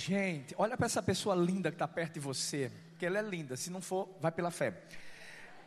[0.00, 3.54] Gente, olha para essa pessoa linda que está perto de você, que ela é linda.
[3.54, 4.72] Se não for, vai pela fé.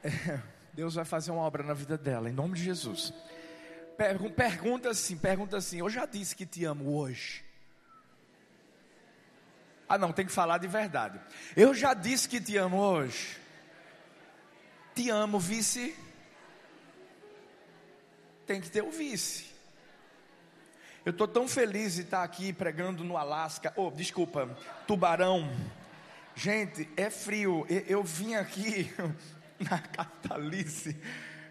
[0.74, 3.14] Deus vai fazer uma obra na vida dela, em nome de Jesus.
[3.96, 5.78] Pergunta assim, pergunta assim.
[5.78, 7.46] Eu já disse que te amo hoje.
[9.88, 11.22] Ah, não, tem que falar de verdade.
[11.56, 13.38] Eu já disse que te amo hoje.
[14.96, 15.96] Te amo, vice.
[18.48, 19.53] Tem que ter o vice.
[21.06, 23.74] Eu estou tão feliz de estar aqui pregando no Alasca.
[23.76, 24.50] Oh, desculpa,
[24.88, 25.54] Tubarão.
[26.34, 27.66] Gente, é frio.
[27.70, 28.90] Eu, eu vim aqui
[29.60, 30.98] na Catalice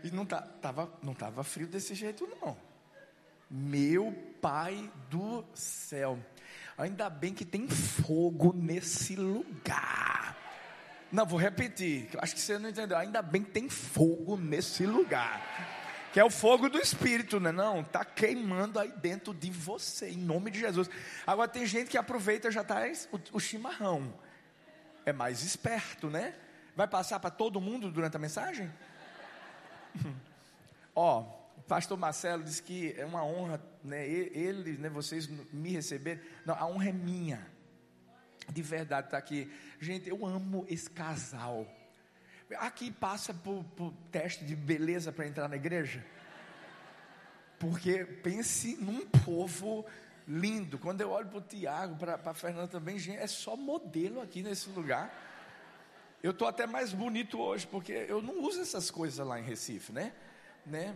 [0.03, 2.57] e não tá, tava, não tava frio desse jeito não.
[3.51, 4.11] Meu
[4.41, 6.19] pai do céu.
[6.79, 10.35] Ainda bem que tem fogo nesse lugar.
[11.13, 12.09] Não, vou repetir.
[12.17, 12.97] Acho que você não entendeu.
[12.97, 15.82] Ainda bem que tem fogo nesse lugar
[16.13, 17.51] que é o fogo do Espírito, né?
[17.51, 20.91] Não, está queimando aí dentro de você, em nome de Jesus.
[21.27, 24.13] Agora tem gente que aproveita já traz o, o chimarrão,
[25.07, 26.35] é mais esperto, né?
[26.77, 28.71] Vai passar para todo mundo durante a mensagem?
[30.95, 31.25] Ó,
[31.57, 34.07] o pastor Marcelo disse que é uma honra, né?
[34.07, 34.91] Ele, né?
[34.91, 36.23] Vocês me receberem.
[36.45, 37.47] Não, a honra é minha.
[38.51, 39.51] De verdade, tá aqui.
[39.81, 41.67] Gente, eu amo esse casal.
[42.59, 46.05] Aqui passa por, por teste de beleza para entrar na igreja?
[47.59, 49.85] Porque pense num povo
[50.27, 50.79] lindo.
[50.79, 54.43] Quando eu olho para o Tiago, para a Fernanda também, gente, é só modelo aqui
[54.43, 55.13] nesse lugar.
[56.23, 59.93] Eu estou até mais bonito hoje, porque eu não uso essas coisas lá em Recife,
[59.93, 60.13] né?
[60.65, 60.95] né?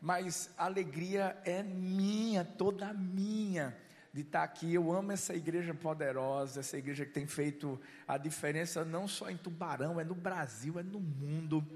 [0.00, 3.76] Mas a alegria é minha, toda minha
[4.14, 4.72] de estar aqui.
[4.72, 9.36] Eu amo essa igreja poderosa, essa igreja que tem feito a diferença não só em
[9.36, 11.66] Tubarão, é no Brasil, é no mundo.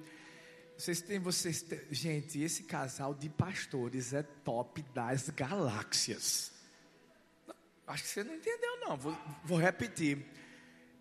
[0.76, 6.52] Vocês têm, vocês têm, gente, esse casal de pastores é top das galáxias.
[7.84, 8.96] Acho que você não entendeu, não.
[8.96, 10.24] Vou, vou repetir.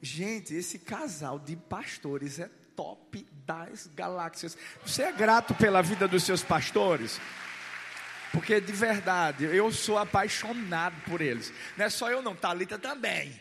[0.02, 4.58] Gente, esse casal de pastores é top das galáxias.
[4.84, 7.22] Você é grato pela vida dos seus pastores?
[8.32, 11.54] Porque de verdade, eu sou apaixonado por eles.
[11.78, 13.40] Não é só eu não, Talita também.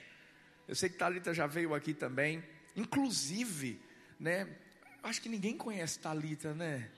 [0.69, 2.43] Eu sei que Talita já veio aqui também.
[2.75, 3.81] Inclusive,
[4.19, 4.49] né?
[5.03, 6.91] Acho que ninguém conhece Talita, né?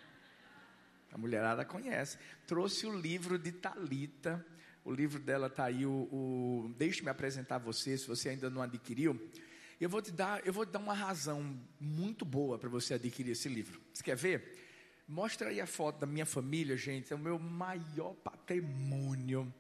[1.13, 2.19] A mulherada conhece.
[2.47, 4.45] Trouxe o livro de Talita.
[4.85, 5.85] O livro dela está aí.
[5.85, 9.19] O, o Deixe-me apresentar você, se você ainda não adquiriu.
[9.81, 13.33] Eu vou te dar, eu vou te dar uma razão muito boa para você adquirir
[13.33, 13.81] esse livro.
[13.93, 14.68] Você quer ver?
[15.09, 17.13] Mostra aí a foto da minha família, gente.
[17.13, 19.53] É o meu maior patrimônio.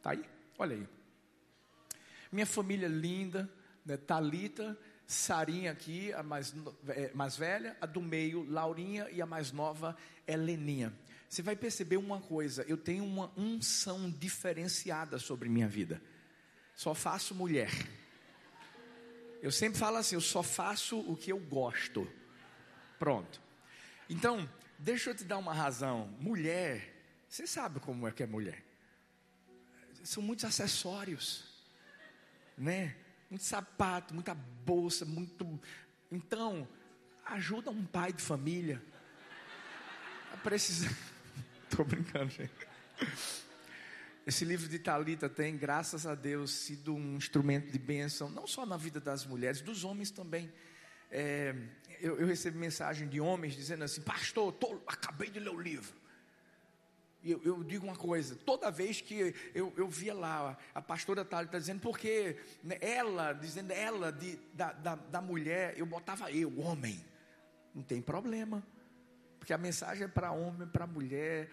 [0.00, 0.24] Tá aí?
[0.56, 0.88] Olha aí.
[2.30, 3.50] Minha família linda,
[3.84, 3.96] né?
[3.96, 6.54] Talita, Sarinha aqui, a mais,
[6.88, 9.96] é, mais velha, a do meio, Laurinha e a mais nova,
[10.26, 10.92] Heleninha.
[11.28, 16.00] Você vai perceber uma coisa, eu tenho uma unção diferenciada sobre minha vida.
[16.74, 17.70] Só faço mulher.
[19.42, 22.10] Eu sempre falo assim, eu só faço o que eu gosto.
[22.98, 23.42] Pronto.
[24.08, 24.48] Então,
[24.78, 26.08] Deixa eu te dar uma razão.
[26.20, 26.94] Mulher,
[27.28, 28.62] você sabe como é que é mulher?
[30.02, 31.44] São muitos acessórios,
[32.56, 32.94] né?
[33.30, 35.60] Muito sapato, muita bolsa, muito.
[36.12, 36.68] Então,
[37.24, 38.82] ajuda um pai de família.
[40.42, 40.94] Precisa.
[41.64, 42.52] Estou brincando, gente.
[44.26, 48.64] Esse livro de Talita tem, graças a Deus, sido um instrumento de bênção, não só
[48.64, 50.50] na vida das mulheres, dos homens também.
[51.10, 51.54] É,
[52.00, 55.94] eu, eu recebo mensagem de homens dizendo assim: Pastor, tô, acabei de ler o livro.
[57.24, 61.52] Eu, eu, digo uma coisa: toda vez que eu, eu via lá, a pastora Thalita
[61.52, 66.60] tá dizendo, porque né, ela, dizendo ela de, da, da, da mulher, eu botava eu,
[66.60, 67.02] homem.
[67.74, 68.62] Não tem problema,
[69.38, 71.50] porque a mensagem é para homem, para mulher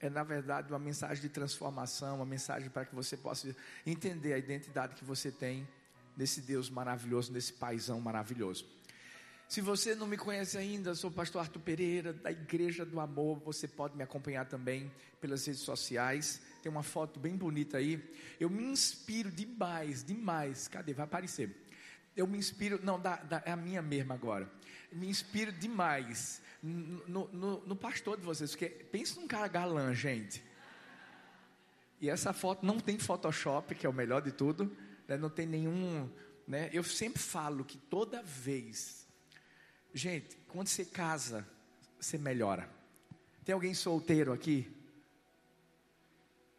[0.00, 3.54] é na verdade uma mensagem de transformação, uma mensagem para que você possa
[3.86, 5.66] entender a identidade que você tem
[6.16, 8.66] nesse Deus maravilhoso, nesse paizão maravilhoso.
[9.48, 13.38] Se você não me conhece ainda, sou o pastor Arthur Pereira, da Igreja do Amor.
[13.40, 14.90] Você pode me acompanhar também
[15.20, 16.40] pelas redes sociais.
[16.62, 18.02] Tem uma foto bem bonita aí.
[18.40, 20.66] Eu me inspiro demais, demais.
[20.66, 20.92] Cadê?
[20.94, 21.54] Vai aparecer.
[22.16, 24.50] Eu me inspiro, não, da, da, é a minha mesma agora.
[24.90, 28.50] Me inspiro demais no, no, no pastor de vocês.
[28.52, 30.42] Porque pensa num cara galã, gente.
[32.00, 34.74] E essa foto não tem Photoshop, que é o melhor de tudo.
[35.06, 35.16] Né?
[35.16, 36.10] Não tem nenhum.
[36.46, 36.70] Né?
[36.72, 39.03] Eu sempre falo que toda vez
[39.94, 41.46] Gente, quando você casa,
[42.00, 42.68] você melhora.
[43.44, 44.68] Tem alguém solteiro aqui?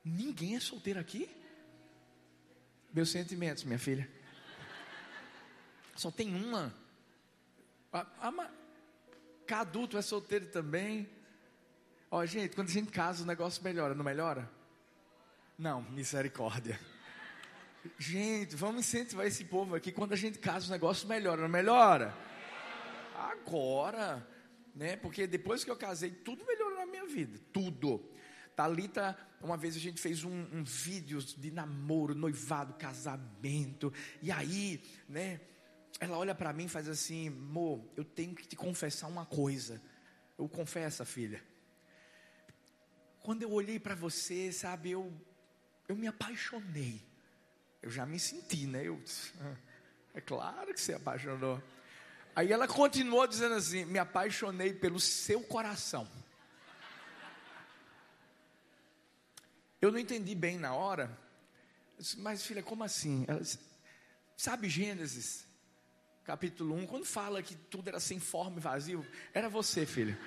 [0.06, 1.30] Ninguém é solteiro aqui?
[2.94, 4.10] Meus sentimentos, minha filha.
[5.98, 6.74] Só tem uma.
[7.92, 11.10] A, a, adulto é solteiro também.
[12.10, 14.50] Ó, gente, quando a gente casa, o negócio melhora, não melhora?
[15.58, 16.80] Não, misericórdia.
[18.00, 19.92] Gente, vamos incentivar esse povo aqui.
[19.92, 22.16] Quando a gente casa, o negócio melhora, não melhora?
[23.16, 24.28] Agora,
[24.74, 24.98] né?
[24.98, 27.40] Porque depois que eu casei, tudo melhorou na minha vida.
[27.54, 28.12] Tudo.
[28.56, 33.92] Talita, uma vez a gente fez um, um vídeo de namoro, noivado, casamento.
[34.22, 35.42] E aí, né?
[36.00, 39.82] Ela olha para mim e faz assim: Amor, eu tenho que te confessar uma coisa.
[40.38, 41.42] Eu confesso, filha.
[43.22, 45.12] Quando eu olhei para você, sabe, eu,
[45.88, 47.02] eu me apaixonei.
[47.82, 48.84] Eu já me senti, né?
[48.86, 49.02] Eu,
[50.14, 51.62] é claro que você apaixonou.
[52.36, 56.08] Aí ela continuou dizendo assim: Me apaixonei pelo seu coração.
[59.82, 61.18] Eu não entendi bem na hora.
[61.98, 63.24] Disse, Mas filha, como assim?
[63.28, 63.60] Ela disse,
[64.36, 65.48] Sabe Gênesis,
[66.26, 70.20] capítulo 1, quando fala que tudo era sem forma e vazio, era você, filha.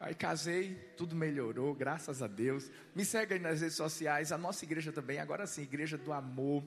[0.00, 2.70] Aí casei, tudo melhorou, graças a Deus.
[2.94, 6.62] Me segue aí nas redes sociais, a nossa igreja também, agora sim, igreja do amor.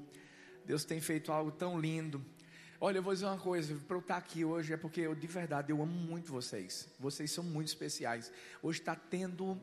[0.66, 2.24] Deus tem feito algo tão lindo.
[2.82, 5.28] Olha, eu vou dizer uma coisa, para eu estar aqui hoje é porque eu de
[5.28, 6.88] verdade eu amo muito vocês.
[6.98, 8.32] Vocês são muito especiais.
[8.64, 9.60] Hoje está tendo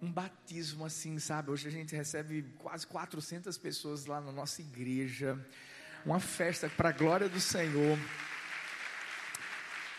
[0.00, 1.50] um batismo assim, sabe?
[1.50, 5.44] Hoje a gente recebe quase 400 pessoas lá na nossa igreja.
[6.06, 7.98] Uma festa para a glória do Senhor.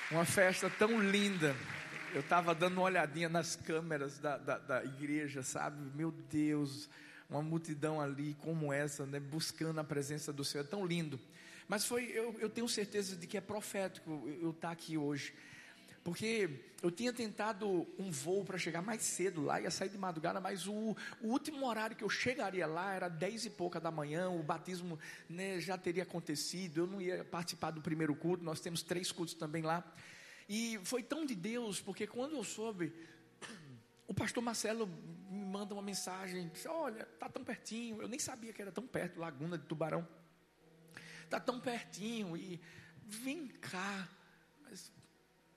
[0.10, 1.54] Uma festa tão linda.
[2.14, 5.78] Eu estava dando uma olhadinha nas câmeras da, da, da, igreja, sabe?
[5.98, 6.90] Meu Deus,
[7.30, 9.20] uma multidão ali como essa, né?
[9.20, 10.64] Buscando a presença do Senhor.
[10.64, 11.20] É tão lindo.
[11.68, 15.34] Mas foi, eu, eu tenho certeza de que é profético eu estar aqui hoje.
[16.04, 16.50] Porque
[16.82, 20.68] eu tinha tentado um voo para chegar mais cedo lá, ia sair de madrugada, mas
[20.68, 24.44] o, o, último horário que eu chegaria lá era dez e pouca da manhã, o
[24.44, 25.00] batismo
[25.30, 29.34] né, já teria acontecido, eu não ia participar do primeiro culto, nós temos três cultos
[29.34, 29.82] também lá.
[30.50, 32.94] E foi tão de Deus, porque quando eu soube,
[34.06, 34.86] o pastor Marcelo
[35.30, 38.86] me manda uma mensagem, disse, olha, está tão pertinho, eu nem sabia que era tão
[38.86, 40.06] perto, Laguna de Tubarão,
[41.26, 42.60] está tão pertinho, e
[43.06, 44.08] vem cá,
[44.64, 44.92] mas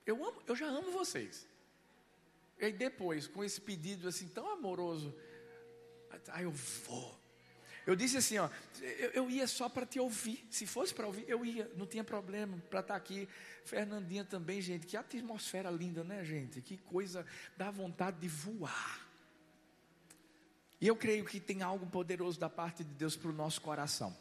[0.04, 1.46] eu, amo, eu já amo vocês.
[2.58, 5.14] E aí depois, com esse pedido assim tão amoroso,
[6.28, 7.18] aí eu vou.
[7.86, 10.44] Eu disse assim, ó, eu, eu ia só para te ouvir.
[10.50, 13.28] Se fosse para ouvir, eu ia, não tinha problema para estar tá aqui.
[13.64, 16.60] Fernandinha também, gente, que atmosfera linda, né, gente?
[16.60, 17.24] Que coisa,
[17.56, 19.06] dá vontade de voar.
[20.80, 24.16] E eu creio que tem algo poderoso da parte de Deus para o nosso coração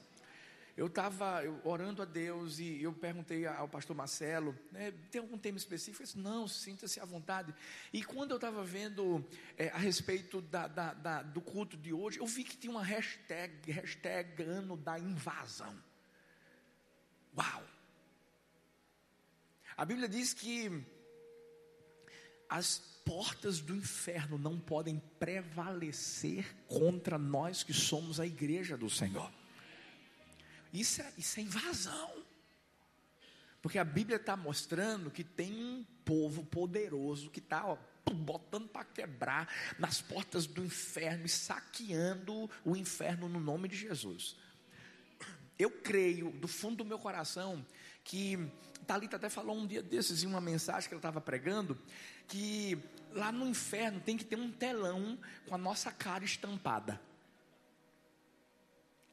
[0.77, 5.57] eu estava orando a Deus e eu perguntei ao pastor Marcelo, né, tem algum tema
[5.57, 6.03] específico?
[6.03, 7.55] Ele disse, não, sinta-se à vontade.
[7.93, 9.25] E quando eu estava vendo
[9.57, 12.83] é, a respeito da, da, da, do culto de hoje, eu vi que tinha uma
[12.83, 15.81] hashtag, hashtag ano da invasão.
[17.37, 17.63] Uau!
[19.77, 20.85] A Bíblia diz que
[22.49, 29.31] as portas do inferno não podem prevalecer contra nós que somos a igreja do Senhor.
[30.79, 32.23] Isso é, isso é invasão.
[33.61, 37.77] Porque a Bíblia está mostrando que tem um povo poderoso que está
[38.13, 44.35] botando para quebrar nas portas do inferno e saqueando o inferno no nome de Jesus.
[45.57, 47.65] Eu creio do fundo do meu coração
[48.03, 48.37] que
[48.85, 51.75] Talita até falou um dia desses em uma mensagem que ela estava pregando
[52.27, 52.77] que
[53.13, 55.17] lá no inferno tem que ter um telão
[55.47, 57.01] com a nossa cara estampada.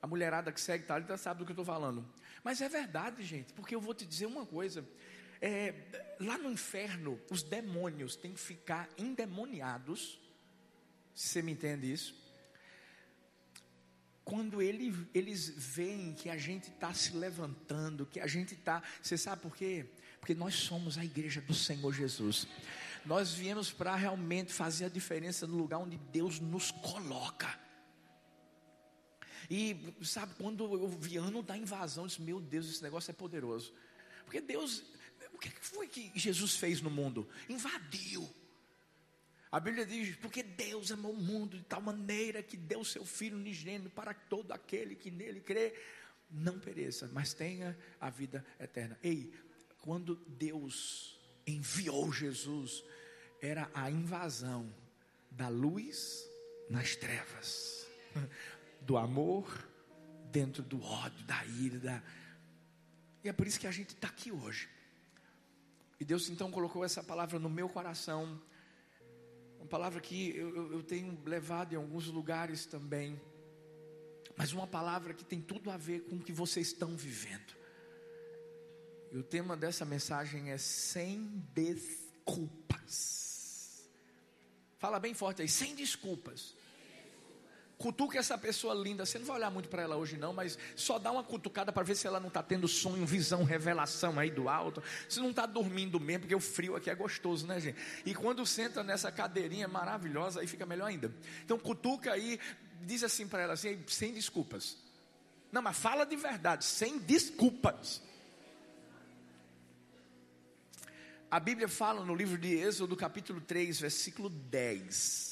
[0.03, 2.05] A mulherada que segue Talita sabe do que eu estou falando.
[2.43, 4.85] Mas é verdade, gente, porque eu vou te dizer uma coisa.
[5.41, 5.75] É,
[6.19, 10.21] lá no inferno, os demônios têm que ficar endemoniados.
[11.15, 12.21] Se você me entende isso?
[14.25, 18.83] Quando ele, eles veem que a gente está se levantando, que a gente está.
[19.01, 19.87] Você sabe por quê?
[20.19, 22.47] Porque nós somos a igreja do Senhor Jesus.
[23.05, 27.57] Nós viemos para realmente fazer a diferença no lugar onde Deus nos coloca.
[29.55, 33.13] E sabe, quando eu vi ano da invasão, eu disse: Meu Deus, esse negócio é
[33.13, 33.71] poderoso.
[34.25, 34.83] Porque Deus,
[35.35, 37.29] o que foi que Jesus fez no mundo?
[37.51, 38.27] Invadiu.
[39.51, 43.37] A Bíblia diz: Porque Deus amou o mundo de tal maneira que deu seu Filho
[43.37, 45.79] unigênito para todo aquele que nele crê,
[46.31, 48.99] não pereça, mas tenha a vida eterna.
[49.03, 49.35] Ei,
[49.83, 52.83] quando Deus enviou Jesus,
[53.39, 54.75] era a invasão
[55.31, 56.27] da luz
[56.71, 57.83] nas trevas
[58.85, 59.69] do amor
[60.31, 61.79] dentro do ódio, da ira.
[61.79, 62.03] Da...
[63.23, 64.69] E é por isso que a gente está aqui hoje.
[66.01, 68.41] E Deus então colocou essa palavra no meu coração.
[69.59, 73.21] Uma palavra que eu, eu tenho levado em alguns lugares também.
[74.37, 77.55] Mas uma palavra que tem tudo a ver com o que vocês estão vivendo.
[79.13, 83.21] E o tema dessa mensagem é sem desculpas.
[84.79, 86.57] Fala bem forte aí, sem desculpas
[87.83, 89.05] Cutuca essa pessoa linda.
[89.05, 91.83] Você não vai olhar muito para ela hoje, não, mas só dá uma cutucada para
[91.83, 94.81] ver se ela não está tendo sonho, visão, revelação aí do alto.
[95.09, 97.77] Se não está dormindo mesmo, porque o frio aqui é gostoso, né, gente?
[98.07, 101.13] E quando senta nessa cadeirinha maravilhosa, aí fica melhor ainda.
[101.45, 102.39] Então, cutuca aí,
[102.83, 104.77] diz assim para ela, assim, sem desculpas.
[105.51, 108.01] Não, mas fala de verdade, sem desculpas.
[111.29, 115.32] A Bíblia fala no livro de Êxodo, capítulo 3, versículo 10.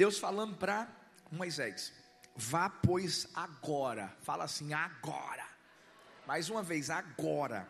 [0.00, 0.90] Deus falando para
[1.30, 1.92] Moisés:
[2.34, 4.16] Vá, pois, agora.
[4.22, 5.46] Fala assim, agora.
[6.26, 7.68] Mais uma vez, agora.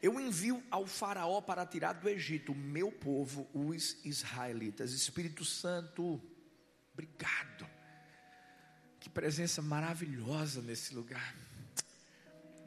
[0.00, 4.92] Eu envio ao Faraó para tirar do Egito o meu povo, os israelitas.
[4.92, 6.22] Espírito Santo,
[6.92, 7.68] obrigado.
[9.00, 11.34] Que presença maravilhosa nesse lugar.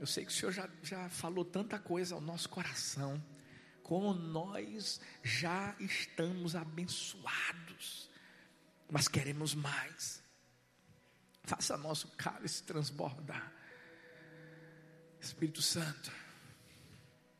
[0.01, 3.23] Eu sei que o Senhor já, já falou tanta coisa ao nosso coração
[3.86, 8.10] como nós já estamos abençoados,
[8.89, 10.24] mas queremos mais.
[11.44, 13.54] Faça nosso cálice transbordar.
[15.22, 16.12] Espírito Santo,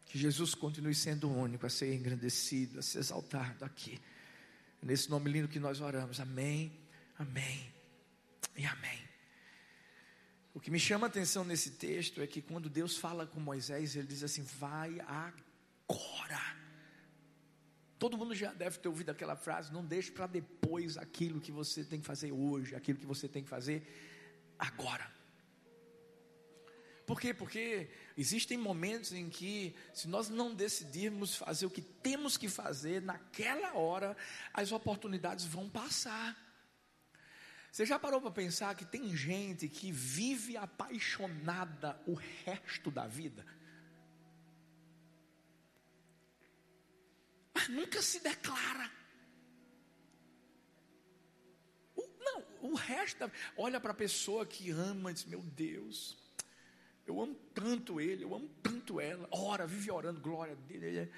[0.06, 4.00] que Jesus continue sendo único a ser engrandecido, a ser exaltado aqui.
[4.84, 6.20] Nesse nome lindo que nós oramos.
[6.20, 6.72] Amém,
[7.18, 7.74] amém
[8.56, 9.04] e amém.
[10.54, 13.96] O que me chama a atenção nesse texto é que quando Deus fala com Moisés,
[13.96, 15.34] ele diz assim: vai a
[15.88, 16.42] agora.
[17.98, 21.84] Todo mundo já deve ter ouvido aquela frase: não deixe para depois aquilo que você
[21.84, 23.88] tem que fazer hoje, aquilo que você tem que fazer
[24.60, 25.13] agora.
[27.06, 27.36] Por quê?
[27.36, 27.88] Porque
[28.18, 33.75] existem momentos em que, se nós não decidirmos fazer o que temos que fazer naquela
[33.75, 34.18] hora,
[34.51, 36.36] as oportunidades vão passar.
[37.72, 43.46] Você já parou para pensar que tem gente que vive apaixonada o resto da vida?
[47.72, 48.91] Nunca se declara.
[51.95, 56.17] O, não, o resto, olha para a pessoa que ama e diz: Meu Deus,
[57.05, 61.12] eu amo tanto ele, eu amo tanto ela, ora, vive orando, glória dele,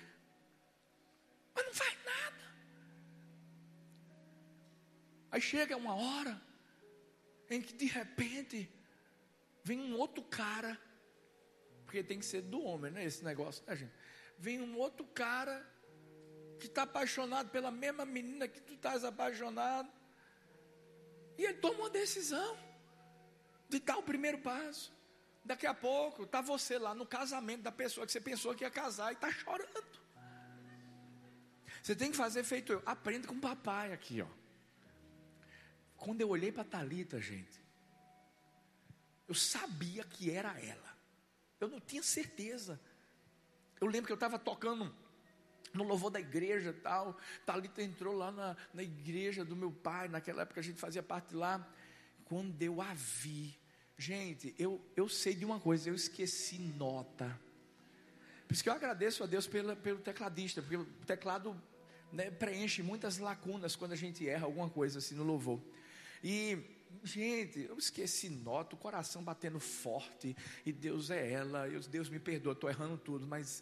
[1.55, 2.55] mas não faz nada.
[5.31, 6.41] Aí chega uma hora
[7.49, 8.69] em que de repente
[9.63, 10.79] vem um outro cara,
[11.85, 13.03] porque tem que ser do homem, né?
[13.03, 13.93] Esse negócio, né, gente?
[14.37, 15.65] Vem um outro cara
[16.57, 19.89] que está apaixonado pela mesma menina que tu estás apaixonado.
[21.37, 22.57] E ele toma uma decisão
[23.69, 24.91] de dar o primeiro passo.
[25.43, 28.71] Daqui a pouco está você lá no casamento da pessoa que você pensou que ia
[28.71, 29.97] casar e está chorando.
[31.81, 32.83] Você tem que fazer feito eu.
[32.85, 34.27] Aprenda com o papai aqui, ó.
[35.95, 37.61] Quando eu olhei para Talita, gente,
[39.27, 40.97] eu sabia que era ela.
[41.59, 42.79] Eu não tinha certeza.
[43.79, 44.93] Eu lembro que eu estava tocando
[45.73, 47.17] no louvor da igreja tal.
[47.45, 51.35] Talita entrou lá na, na igreja do meu pai, naquela época a gente fazia parte
[51.35, 51.67] lá.
[52.25, 53.57] Quando eu a vi,
[53.97, 57.39] gente, eu, eu sei de uma coisa, eu esqueci nota.
[58.47, 61.59] Por isso que eu agradeço a Deus pela, pelo tecladista, porque o teclado
[62.11, 65.61] né, preenche muitas lacunas quando a gente erra alguma coisa assim no louvor.
[66.23, 66.57] E,
[67.03, 72.19] gente, eu esqueci nota, o coração batendo forte, e Deus é ela, eu, Deus me
[72.19, 73.61] perdoa, estou errando tudo, mas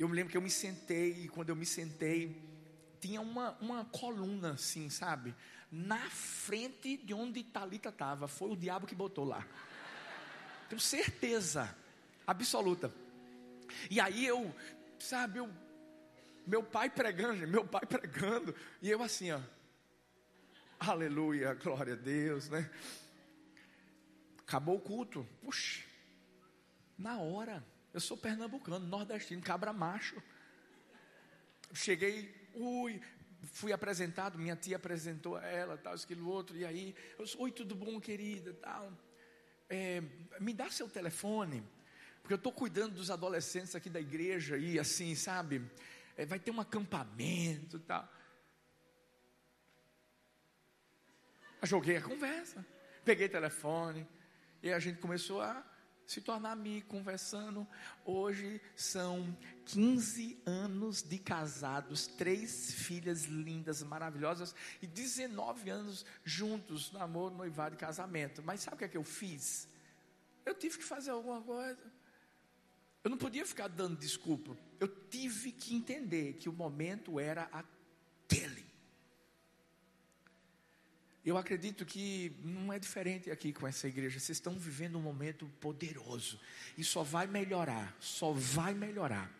[0.00, 2.34] eu me lembro que eu me sentei, e quando eu me sentei,
[2.98, 5.34] tinha uma, uma coluna assim, sabe?
[5.70, 8.26] Na frente de onde Talita estava.
[8.26, 9.46] Foi o diabo que botou lá.
[10.70, 11.76] Tenho certeza
[12.26, 12.90] absoluta.
[13.90, 14.54] E aí eu,
[14.98, 15.50] sabe, eu,
[16.46, 19.40] meu pai pregando, meu pai pregando, e eu assim, ó.
[20.78, 22.70] Aleluia, glória a Deus, né?
[24.38, 25.28] Acabou o culto.
[25.42, 25.84] Puxa,
[26.96, 27.62] na hora.
[27.92, 30.22] Eu sou pernambucano, nordestino, cabra macho.
[31.72, 33.00] Cheguei, ui,
[33.52, 37.74] fui apresentado, minha tia apresentou ela, tal, aquilo outro, e aí, eu sou, oi, tudo
[37.74, 38.92] bom, querida, tal.
[39.68, 40.02] É,
[40.40, 41.62] me dá seu telefone,
[42.20, 45.68] porque eu estou cuidando dos adolescentes aqui da igreja, e assim, sabe,
[46.16, 48.08] é, vai ter um acampamento, tal.
[51.62, 52.64] joguei a conversa,
[53.04, 54.06] peguei o telefone,
[54.62, 55.69] e a gente começou a
[56.10, 57.64] se tornar amigo, conversando.
[58.04, 59.36] Hoje são
[59.66, 64.52] 15 anos de casados, três filhas lindas, maravilhosas
[64.82, 68.42] e 19 anos juntos, namoro, noivado e casamento.
[68.42, 69.68] Mas sabe o que é que eu fiz?
[70.44, 71.80] Eu tive que fazer alguma coisa.
[73.04, 74.58] Eu não podia ficar dando desculpa.
[74.80, 78.59] Eu tive que entender que o momento era aquele.
[81.24, 84.18] Eu acredito que não é diferente aqui com essa igreja.
[84.18, 86.40] Vocês estão vivendo um momento poderoso
[86.78, 89.30] e só vai melhorar, só vai melhorar.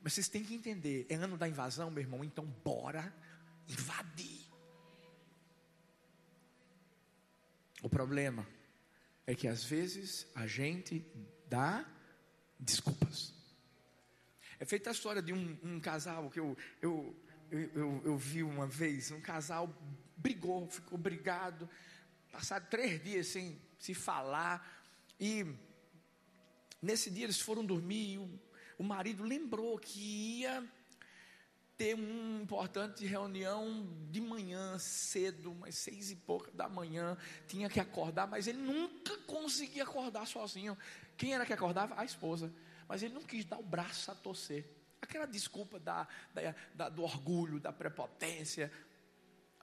[0.00, 3.12] Mas vocês têm que entender: é ano da invasão, meu irmão, então bora
[3.68, 4.46] invadir.
[7.82, 8.46] O problema
[9.26, 11.04] é que às vezes a gente
[11.48, 11.84] dá
[12.58, 13.34] desculpas.
[14.58, 17.14] É feita a história de um, um casal que eu, eu,
[17.50, 19.10] eu, eu, eu vi uma vez.
[19.10, 19.68] Um casal
[20.26, 21.70] brigou, ficou brigado,
[22.32, 24.84] passaram três dias sem se falar.
[25.20, 25.46] E
[26.82, 28.40] nesse dia eles foram dormir e o,
[28.76, 30.66] o marido lembrou que ia
[31.76, 37.16] ter uma importante reunião de manhã cedo, umas seis e pouca da manhã,
[37.46, 40.76] tinha que acordar, mas ele nunca conseguia acordar sozinho.
[41.16, 42.00] Quem era que acordava?
[42.00, 42.52] A esposa.
[42.88, 44.64] Mas ele não quis dar o braço a torcer.
[45.00, 48.72] Aquela desculpa da, da, da, do orgulho, da prepotência.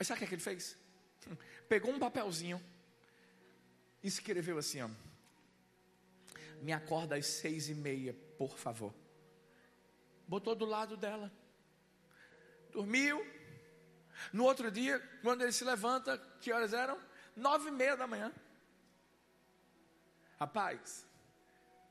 [0.03, 0.77] Mas sabe o que, é ele fez?
[1.69, 2.62] Pegou um papelzinho
[4.03, 4.89] e escreveu assim: ó,
[6.62, 8.93] Me acorda às seis e meia, por favor.
[10.27, 11.31] Botou do lado dela
[12.74, 13.25] dormiu.
[14.33, 17.00] No outro dia, quando ele se levanta, que horas eram?
[17.33, 18.33] Nove e meia da manhã.
[20.38, 21.07] Rapaz,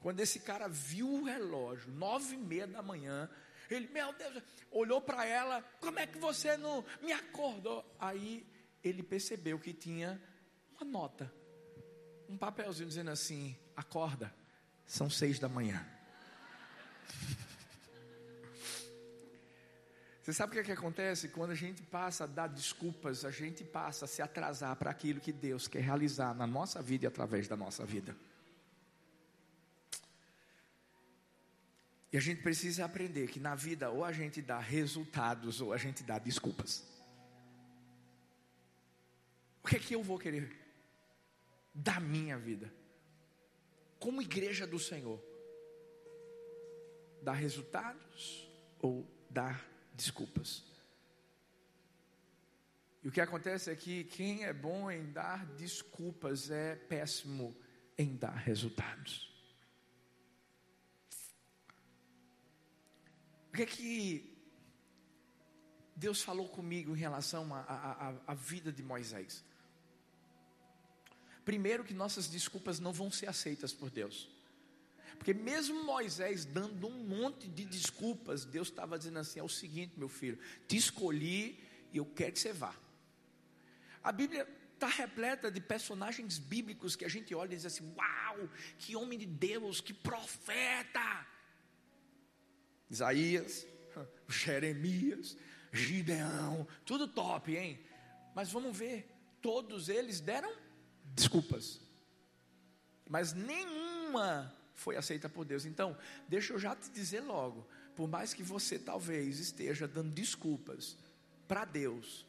[0.00, 3.30] quando esse cara viu o relógio, nove e meia da manhã,
[3.74, 7.84] ele, meu Deus, olhou para ela, como é que você não me acordou?
[7.98, 8.46] Aí
[8.82, 10.20] ele percebeu que tinha
[10.72, 11.32] uma nota,
[12.28, 14.34] um papelzinho dizendo assim: acorda,
[14.86, 15.84] são seis da manhã.
[20.22, 21.28] Você sabe o que, é que acontece?
[21.30, 25.18] Quando a gente passa a dar desculpas, a gente passa a se atrasar para aquilo
[25.20, 28.16] que Deus quer realizar na nossa vida e através da nossa vida.
[32.12, 35.78] E a gente precisa aprender que na vida ou a gente dá resultados ou a
[35.78, 36.86] gente dá desculpas.
[39.62, 40.54] O que é que eu vou querer
[41.74, 42.70] da minha vida?
[43.98, 45.22] Como igreja do Senhor?
[47.22, 48.46] Dar resultados
[48.78, 50.64] ou dar desculpas.
[53.02, 57.56] E o que acontece é que quem é bom em dar desculpas é péssimo
[57.96, 59.31] em dar resultados.
[63.52, 64.34] O que é que
[65.94, 69.44] Deus falou comigo em relação à vida de Moisés?
[71.44, 74.30] Primeiro, que nossas desculpas não vão ser aceitas por Deus.
[75.18, 79.98] Porque mesmo Moisés dando um monte de desculpas, Deus estava dizendo assim: é o seguinte,
[79.98, 81.62] meu filho, te escolhi
[81.92, 82.74] e eu quero que você vá.
[84.02, 88.48] A Bíblia está repleta de personagens bíblicos que a gente olha e diz assim: uau,
[88.78, 91.26] que homem de Deus, que profeta.
[92.92, 93.66] Isaías,
[94.28, 95.36] Jeremias,
[95.72, 97.80] Gideão, tudo top, hein?
[98.34, 100.54] Mas vamos ver, todos eles deram
[101.02, 101.80] desculpas,
[103.08, 105.64] mas nenhuma foi aceita por Deus.
[105.64, 105.96] Então,
[106.28, 110.96] deixa eu já te dizer logo: por mais que você talvez esteja dando desculpas
[111.48, 112.26] para Deus,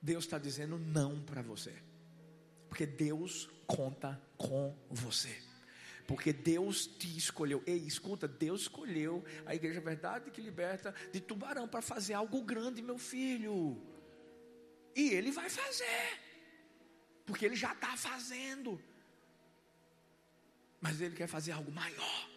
[0.00, 1.74] Deus está dizendo não para você,
[2.70, 5.49] porque Deus conta com você.
[6.10, 7.62] Porque Deus te escolheu.
[7.66, 12.82] Ei, escuta, Deus escolheu a Igreja Verdade que Liberta de Tubarão para fazer algo grande,
[12.82, 13.80] meu filho.
[14.94, 16.08] E Ele vai fazer.
[17.24, 18.78] Porque Ele já está fazendo
[20.80, 22.30] mas ele quer fazer algo maior.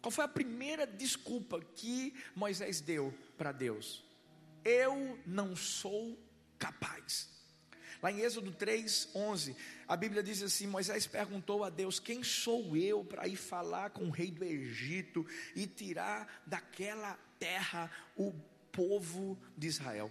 [0.00, 4.04] Qual foi a primeira desculpa que Moisés deu para Deus?
[4.64, 6.18] Eu não sou
[6.58, 7.33] capaz.
[8.04, 9.56] Lá em Êxodo 3, 11,
[9.88, 14.04] a Bíblia diz assim: Moisés perguntou a Deus: Quem sou eu para ir falar com
[14.04, 18.30] o rei do Egito e tirar daquela terra o
[18.70, 20.10] povo de Israel?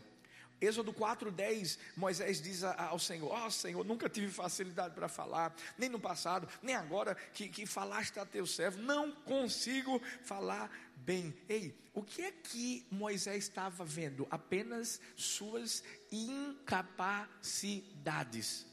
[0.64, 5.90] Êxodo 4:10, Moisés diz ao Senhor: Ó oh, Senhor, nunca tive facilidade para falar, nem
[5.90, 11.36] no passado, nem agora que, que falaste a teu servo, não consigo falar bem.
[11.50, 14.26] Ei, o que é que Moisés estava vendo?
[14.32, 18.66] Apenas suas incapacidades.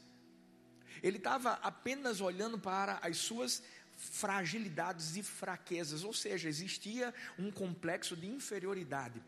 [1.03, 3.61] Ele estava apenas olhando para as suas
[3.97, 9.21] fragilidades e fraquezas, ou seja, existia um complexo de inferioridade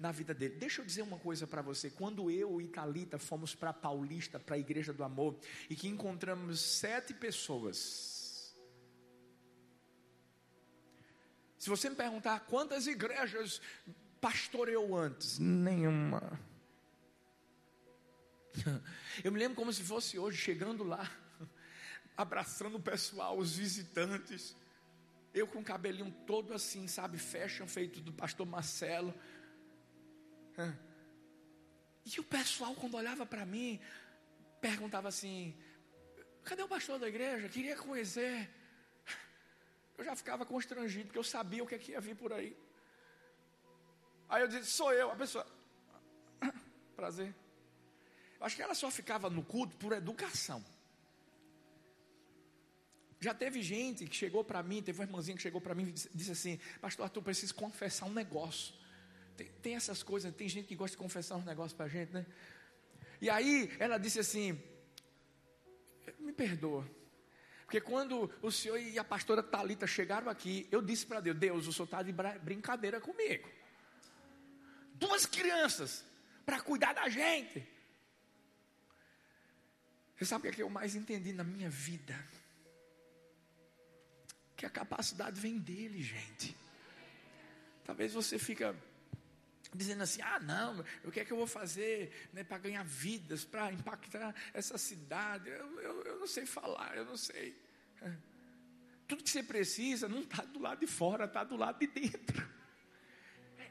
[0.00, 0.56] na vida dele.
[0.56, 4.56] Deixa eu dizer uma coisa para você: quando eu e Talita fomos para Paulista, para
[4.56, 8.54] a Igreja do Amor, e que encontramos sete pessoas.
[11.58, 13.60] Se você me perguntar quantas igrejas
[14.18, 16.40] pastoreou antes, nenhuma.
[19.22, 21.08] Eu me lembro como se fosse hoje, chegando lá
[22.16, 24.56] abraçando o pessoal, os visitantes.
[25.34, 29.14] Eu com o cabelinho todo assim, sabe, fashion feito do pastor Marcelo.
[32.04, 33.80] E o pessoal, quando olhava para mim,
[34.60, 35.54] perguntava assim:
[36.44, 37.48] cadê o pastor da igreja?
[37.48, 38.48] Queria conhecer.
[39.98, 42.56] eu já ficava constrangido, porque eu sabia o que, é que ia vir por aí.
[44.28, 45.46] Aí eu disse, sou eu, a pessoa,
[46.94, 47.34] prazer.
[48.38, 50.64] Eu acho que ela só ficava no culto por educação.
[53.20, 55.92] Já teve gente que chegou para mim, teve uma irmãzinha que chegou para mim e
[55.92, 58.79] disse, assim: Pastor Arthur, preciso confessar um negócio.
[59.40, 62.12] Tem, tem, essas coisas, tem gente que gosta de confessar uns negócios para a gente,
[62.12, 62.26] né?
[63.22, 64.60] E aí ela disse assim:
[66.18, 66.86] Me perdoa.
[67.64, 71.66] Porque quando o senhor e a pastora Talita chegaram aqui, eu disse para Deus: Deus,
[71.66, 73.48] o senhor está de brincadeira comigo.
[74.94, 76.04] Duas crianças
[76.44, 77.66] para cuidar da gente.
[80.16, 82.14] Você sabe o que, é que eu mais entendi na minha vida?
[84.54, 86.54] que a capacidade vem dele, gente.
[87.82, 88.76] Talvez você fica
[89.74, 93.44] dizendo assim: ah, não, o que é que eu vou fazer né, para ganhar vidas,
[93.44, 95.48] para impactar essa cidade?
[95.48, 97.56] Eu, eu, eu, não sei falar, eu não sei.
[99.06, 102.48] Tudo que você precisa não está do lado de fora, está do lado de dentro.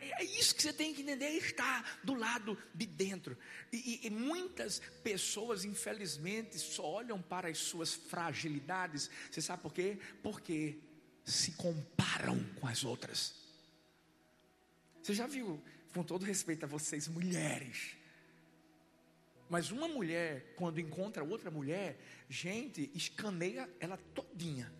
[0.02, 3.38] É isso que você tem que entender, está do lado de dentro.
[3.72, 9.10] E, e, muitas pessoas, infelizmente, só olham para as suas fragilidades.
[9.30, 10.00] Você sabe por quê?
[10.24, 10.80] Porque
[11.26, 13.36] se comparam com as outras.
[15.02, 15.62] Você já viu,
[15.94, 17.96] com todo respeito a vocês, mulheres.
[19.50, 22.00] Mas uma mulher, quando encontra outra mulher,
[22.30, 24.72] gente, escaneia ela todinha.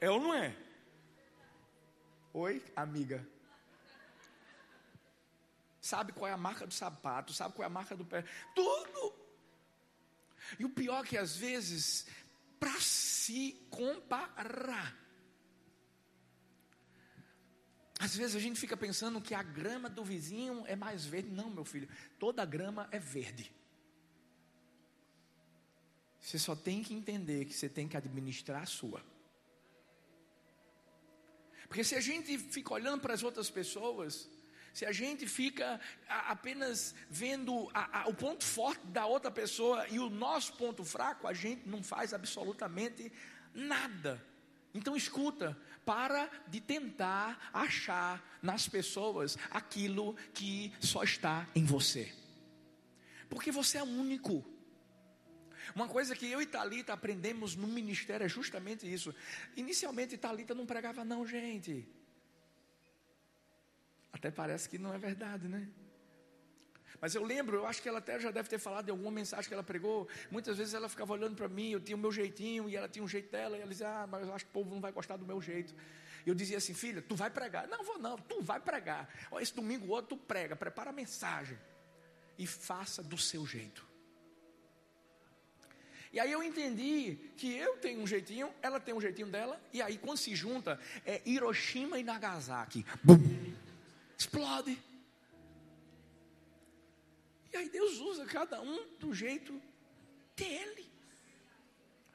[0.00, 0.54] É ou não é?
[2.34, 3.26] Oi, amiga.
[5.80, 8.24] Sabe qual é a marca do sapato, sabe qual é a marca do pé,
[8.54, 9.14] tudo.
[10.58, 12.06] E o pior é que às vezes,
[12.60, 15.05] para se comparar.
[17.98, 21.30] Às vezes a gente fica pensando que a grama do vizinho é mais verde.
[21.30, 23.52] Não, meu filho, toda grama é verde.
[26.20, 29.02] Você só tem que entender que você tem que administrar a sua.
[31.68, 34.28] Porque se a gente fica olhando para as outras pessoas,
[34.74, 39.98] se a gente fica apenas vendo a, a, o ponto forte da outra pessoa e
[39.98, 43.10] o nosso ponto fraco, a gente não faz absolutamente
[43.54, 44.22] nada.
[44.76, 52.12] Então escuta, para de tentar achar nas pessoas aquilo que só está em você.
[53.30, 54.44] Porque você é único.
[55.74, 59.14] Uma coisa que eu e Talita aprendemos no ministério é justamente isso.
[59.56, 61.88] Inicialmente Talita não pregava não, gente.
[64.12, 65.66] Até parece que não é verdade, né?
[67.00, 69.46] Mas eu lembro, eu acho que ela até já deve ter falado de alguma mensagem
[69.46, 70.08] que ela pregou.
[70.30, 73.04] Muitas vezes ela ficava olhando para mim, eu tinha o meu jeitinho e ela tinha
[73.04, 73.56] um jeito dela.
[73.56, 75.40] E ela dizia, ah, mas eu acho que o povo não vai gostar do meu
[75.40, 75.74] jeito.
[76.24, 77.68] Eu dizia assim, filha, tu vai pregar.
[77.68, 79.08] Não, vou não, tu vai pregar.
[79.40, 81.58] Esse domingo outro tu prega, prepara a mensagem.
[82.38, 83.86] E faça do seu jeito.
[86.12, 89.82] E aí eu entendi que eu tenho um jeitinho, ela tem um jeitinho dela, e
[89.82, 92.86] aí quando se junta, é Hiroshima e Nagasaki.
[93.04, 93.18] Bum!
[94.18, 94.78] Explode.
[97.52, 99.60] E aí Deus usa cada um do jeito
[100.36, 100.86] dele.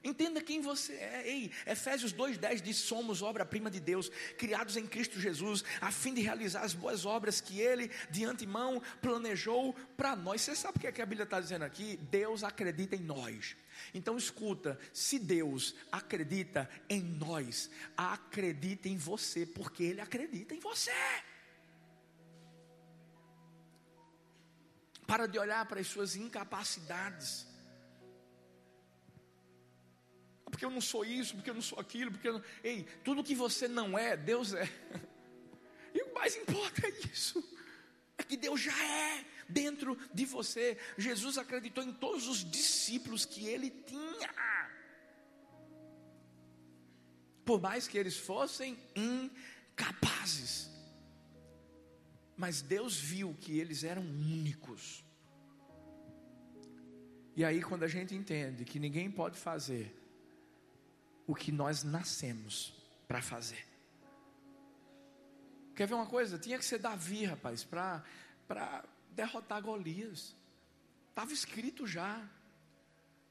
[0.04, 1.24] Entenda quem você é.
[1.28, 6.22] Ei, Efésios 2,10 diz: Somos obra-prima de Deus, criados em Cristo Jesus, a fim de
[6.22, 10.41] realizar as boas obras que Ele, de antemão, planejou para nós.
[10.41, 11.98] Você sabe o que, é que a Bíblia está dizendo aqui?
[12.10, 13.56] Deus acredita em nós.
[13.94, 20.91] Então escuta: se Deus acredita em nós, acredita em você, porque Ele acredita em você.
[25.12, 27.45] Para de olhar para as suas incapacidades.
[30.45, 32.43] Porque eu não sou isso, porque eu não sou aquilo, porque eu não...
[32.63, 34.69] Ei, tudo que você não é, Deus é.
[35.93, 37.43] E o mais importa é isso.
[38.17, 40.78] É que Deus já é dentro de você.
[40.97, 44.34] Jesus acreditou em todos os discípulos que ele tinha.
[47.43, 50.71] Por mais que eles fossem incapazes.
[52.42, 55.06] Mas Deus viu que eles eram únicos.
[57.36, 59.96] E aí, quando a gente entende que ninguém pode fazer
[61.28, 62.74] o que nós nascemos
[63.08, 63.64] para fazer.
[65.76, 66.40] Quer ver uma coisa?
[66.40, 68.04] Tinha que ser Davi, rapaz, para
[69.12, 70.36] derrotar Golias.
[71.10, 72.28] Estava escrito já.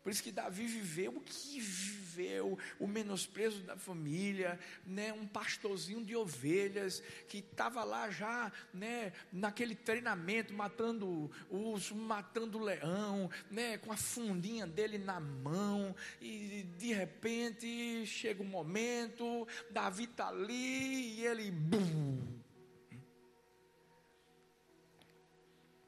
[0.02, 6.04] Por isso que Davi viveu o que viveu, o menosprezo da família, né, um pastorzinho
[6.04, 13.92] de ovelhas que estava lá já, né, naquele treinamento matando urso, matando leão, né, com
[13.92, 15.94] a fundinha dele na mão.
[16.20, 22.40] E de repente chega um momento, Davi está ali e ele bum,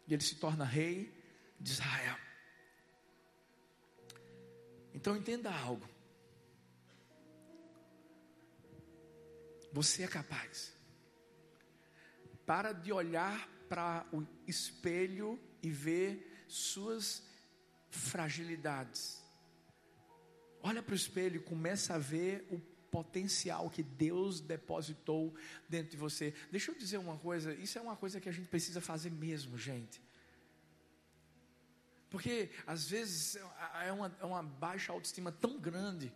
[0.06, 1.12] e ele se torna rei
[1.58, 2.31] de Israel.
[4.94, 5.88] Então entenda algo.
[9.72, 10.72] Você é capaz.
[12.44, 17.22] Para de olhar para o espelho e ver suas
[17.88, 19.22] fragilidades.
[20.62, 25.34] Olha para o espelho e começa a ver o potencial que Deus depositou
[25.68, 26.34] dentro de você.
[26.50, 29.56] Deixa eu dizer uma coisa, isso é uma coisa que a gente precisa fazer mesmo,
[29.56, 30.00] gente.
[32.12, 33.38] Porque às vezes
[33.82, 36.12] é uma, é uma baixa autoestima tão grande.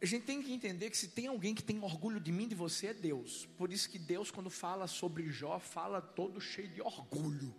[0.00, 2.54] A gente tem que entender que se tem alguém que tem orgulho de mim, de
[2.54, 3.46] você, é Deus.
[3.58, 7.54] Por isso que Deus, quando fala sobre Jó, fala todo cheio de orgulho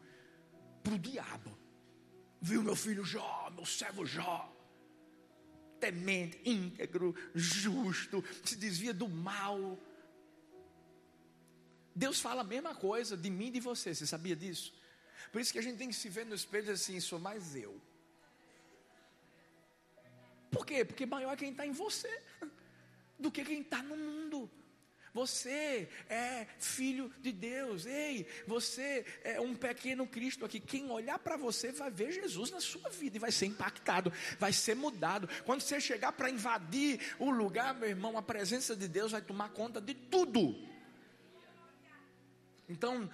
[0.81, 1.55] para o diabo.
[2.41, 4.51] Viu meu filho Jó, meu servo Jó,
[5.79, 9.77] temente, íntegro, justo, se desvia do mal.
[11.95, 14.73] Deus fala a mesma coisa de mim e de você, você sabia disso?
[15.31, 17.79] Por isso que a gente tem que se ver no espelho assim: sou mais eu.
[20.49, 20.83] Por quê?
[20.83, 22.21] Porque maior é quem está em você
[23.17, 24.49] do que quem está no mundo.
[25.13, 30.59] Você é filho de Deus, ei, você é um pequeno Cristo aqui.
[30.59, 34.53] Quem olhar para você vai ver Jesus na sua vida e vai ser impactado, vai
[34.53, 35.27] ser mudado.
[35.43, 39.49] Quando você chegar para invadir o lugar, meu irmão, a presença de Deus vai tomar
[39.49, 40.55] conta de tudo.
[42.69, 43.09] Então,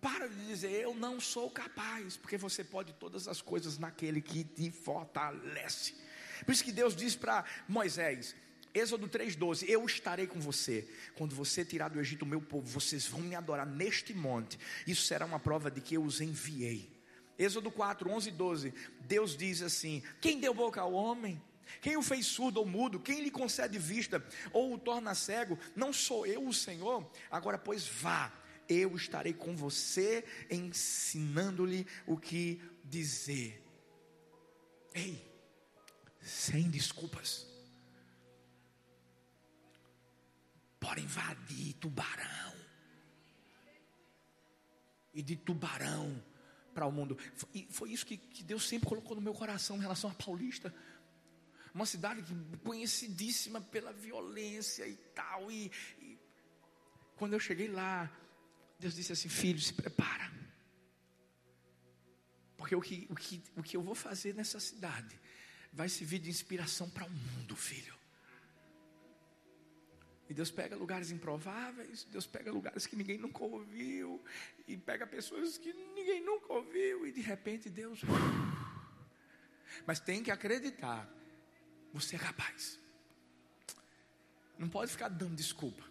[0.00, 4.44] para de dizer eu não sou capaz, porque você pode todas as coisas naquele que
[4.44, 5.94] te fortalece.
[6.44, 8.34] Por isso que Deus diz para Moisés,
[8.72, 10.88] Êxodo 3,12: Eu estarei com você.
[11.16, 14.58] Quando você tirar do Egito o meu povo, vocês vão me adorar neste monte.
[14.86, 16.90] Isso será uma prova de que eu os enviei.
[17.38, 21.42] Êxodo 4, 11 e 12: Deus diz assim: Quem deu boca ao homem?
[21.82, 22.98] Quem o fez surdo ou mudo?
[22.98, 25.58] Quem lhe concede vista ou o torna cego?
[25.76, 27.06] Não sou eu o Senhor?
[27.30, 28.32] Agora, pois, vá
[28.68, 33.62] eu estarei com você, ensinando-lhe o que dizer.
[34.94, 35.24] Ei,
[36.20, 37.46] sem desculpas.
[40.80, 42.54] Bora invadir tubarão.
[45.12, 46.22] E de tubarão
[46.72, 47.18] para o mundo.
[47.52, 50.72] E foi isso que, que Deus sempre colocou no meu coração em relação a Paulista
[51.74, 52.24] uma cidade
[52.64, 55.50] conhecidíssima pela violência e tal.
[55.50, 56.18] E, e,
[57.16, 58.10] quando eu cheguei lá,
[58.78, 60.30] Deus disse assim: Filho, se prepara.
[62.56, 65.18] Porque o que, o, que, o que eu vou fazer nessa cidade
[65.72, 67.96] vai servir de inspiração para o mundo, filho.
[70.28, 74.22] E Deus pega lugares improváveis, Deus pega lugares que ninguém nunca ouviu,
[74.66, 78.02] e pega pessoas que ninguém nunca ouviu, e de repente Deus.
[79.86, 81.08] Mas tem que acreditar,
[81.94, 82.78] você é capaz.
[84.58, 85.87] Não pode ficar dando desculpa.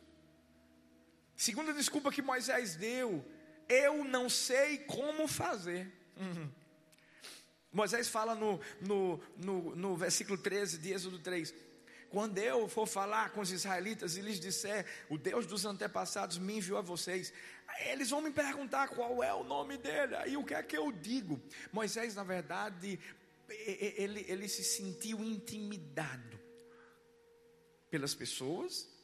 [1.38, 3.24] Segunda desculpa que Moisés deu,
[3.70, 5.88] eu não sei como fazer.
[6.18, 6.50] Uhum.
[7.72, 11.54] Moisés fala no, no, no, no versículo 13 de Êxodo 3:
[12.10, 16.58] Quando eu for falar com os israelitas e lhes disser, o Deus dos antepassados me
[16.58, 17.32] enviou a vocês,
[17.86, 20.92] eles vão me perguntar qual é o nome dele, aí o que é que eu
[20.92, 21.40] digo?
[21.72, 23.00] Moisés, na verdade,
[23.48, 26.40] ele, ele se sentiu intimidado
[27.92, 28.97] pelas pessoas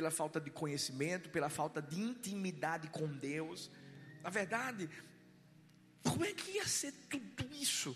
[0.00, 3.70] pela falta de conhecimento, pela falta de intimidade com Deus.
[4.22, 4.88] Na verdade,
[6.02, 7.94] como é que ia ser tudo isso?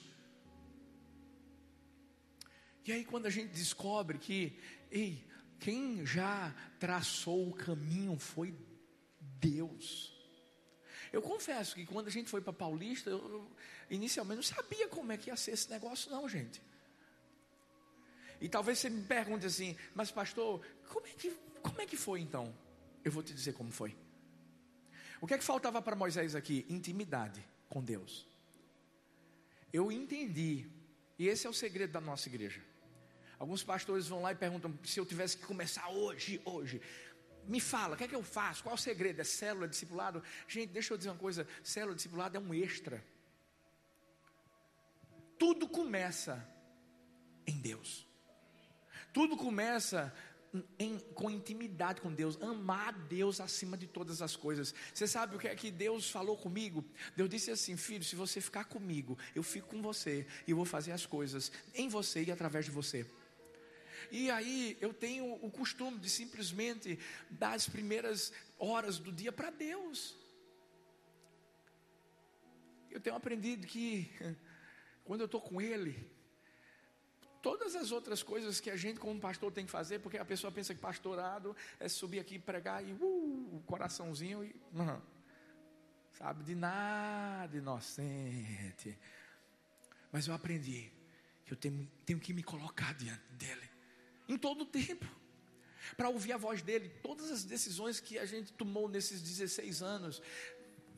[2.85, 5.27] E aí, quando a gente descobre que, ei,
[5.59, 8.55] quem já traçou o caminho foi
[9.41, 10.13] Deus.
[11.11, 13.51] Eu confesso que quando a gente foi para Paulista, eu,
[13.89, 16.61] inicialmente não sabia como é que ia ser esse negócio, não, gente.
[18.43, 21.33] E talvez você me pergunte assim, mas pastor, como é que
[21.65, 22.55] como é que foi então?
[23.03, 23.97] Eu vou te dizer como foi.
[25.21, 26.67] O que é que faltava para Moisés aqui?
[26.69, 28.27] Intimidade com Deus.
[29.73, 30.71] Eu entendi,
[31.19, 32.63] e esse é o segredo da nossa igreja.
[33.39, 36.81] Alguns pastores vão lá e perguntam: se eu tivesse que começar hoje, hoje,
[37.47, 38.63] me fala, o que é que eu faço?
[38.63, 39.21] Qual é o segredo?
[39.21, 40.23] É célula, discipulado?
[40.47, 43.03] Gente, deixa eu dizer uma coisa: célula, discipulado é um extra.
[45.39, 46.47] Tudo começa
[47.47, 48.07] em Deus.
[49.13, 50.15] Tudo começa
[50.79, 54.75] em, com intimidade com Deus, amar Deus acima de todas as coisas.
[54.93, 56.85] Você sabe o que é que Deus falou comigo?
[57.17, 60.65] Deus disse assim: Filho, se você ficar comigo, eu fico com você e eu vou
[60.65, 63.07] fazer as coisas em você e através de você.
[64.11, 66.99] E aí eu tenho o costume de simplesmente
[67.31, 70.17] dar as primeiras horas do dia para Deus.
[72.91, 74.09] Eu tenho aprendido que
[75.05, 76.14] quando eu estou com Ele,
[77.45, 80.51] todas as outras coisas que a gente, como pastor, tem que fazer, porque a pessoa
[80.51, 84.57] pensa que pastorado é subir aqui, pregar e uh, coraçãozinho e.
[84.73, 85.03] Não,
[86.15, 88.99] sabe, de nada inocente.
[90.11, 90.91] Mas eu aprendi
[91.45, 93.69] que eu tenho, tenho que me colocar diante dele,
[94.27, 95.07] em todo o tempo.
[95.99, 96.89] para ouvir a voz dele.
[97.03, 100.23] Todas as decisões que a gente tomou nesses 16 anos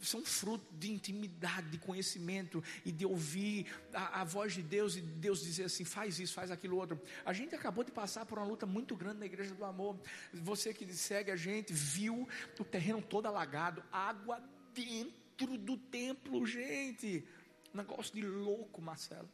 [0.01, 5.01] são fruto de intimidade, de conhecimento e de ouvir a, a, voz de Deus e
[5.01, 7.01] Deus dizer assim: faz isso, faz aquilo outro.
[7.25, 9.99] A gente acabou de passar por uma luta muito grande na Igreja do Amor.
[10.33, 12.29] Você que segue a gente viu
[12.59, 14.43] o terreno todo alagado, água
[14.75, 17.27] dentro do templo, gente.
[17.73, 19.29] Negócio de louco, Marcelo.